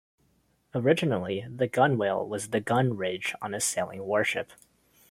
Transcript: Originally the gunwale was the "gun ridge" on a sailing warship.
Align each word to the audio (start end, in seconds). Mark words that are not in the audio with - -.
Originally 0.73 1.45
the 1.47 1.67
gunwale 1.67 2.27
was 2.27 2.49
the 2.49 2.59
"gun 2.59 2.97
ridge" 2.97 3.35
on 3.39 3.53
a 3.53 3.61
sailing 3.61 4.01
warship. 4.01 4.51